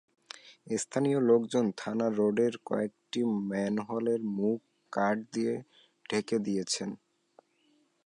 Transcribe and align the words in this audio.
স্থানীয় 0.77 1.19
লোকজন 1.21 1.65
থানা 1.77 2.07
রোডের 2.17 2.53
কয়েকটি 2.65 3.21
ম্যানহোলের 3.49 4.21
মুখ 4.37 4.57
কাঠ 4.93 5.17
দিয়ে 5.33 5.53
ঢেকে 6.05 6.37
দিয়েছেন। 6.39 6.89